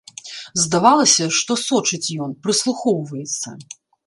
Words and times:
Здавалася, 0.61 1.27
што 1.39 1.57
сочыць 1.67 2.13
ён, 2.29 2.35
прыслухоўваецца. 2.47 3.49